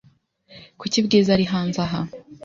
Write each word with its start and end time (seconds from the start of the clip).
Kuki 0.79 0.99
Bwiza 1.05 1.29
ari 1.35 1.45
hanze 1.51 1.77
aha? 1.85 2.01